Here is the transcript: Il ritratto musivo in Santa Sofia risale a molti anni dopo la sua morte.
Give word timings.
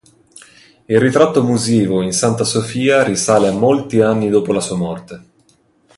Il 0.85 0.99
ritratto 0.99 1.43
musivo 1.43 2.01
in 2.01 2.11
Santa 2.11 2.43
Sofia 2.43 3.03
risale 3.03 3.49
a 3.49 3.53
molti 3.53 4.01
anni 4.01 4.29
dopo 4.31 4.51
la 4.51 4.59
sua 4.59 4.75
morte. 4.75 5.23